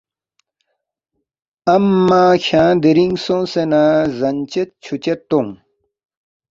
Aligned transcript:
امّہ 1.73 2.23
کھیانگ 2.43 2.77
دِرِنگ 2.83 3.15
سونگسے 3.23 3.63
نہ 3.71 3.83
زن 4.17 4.37
چد 4.51 4.69
چھُو 4.83 4.95
چد 5.03 5.19
تونگ 5.29 5.51